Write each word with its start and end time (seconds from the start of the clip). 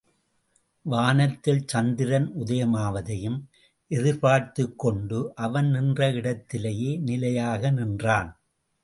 வானத்தில் 0.85 1.67
சந்திரன் 1.67 2.25
உதயமாவதையும் 2.37 3.37
எதிர்பார்த்துக்கொண்டு, 3.91 5.19
அவன் 5.35 5.69
நின்ற 5.69 6.09
இடத்திலேயே 6.11 6.97
நிலையாக 6.97 7.71
நின்றான். 7.71 8.31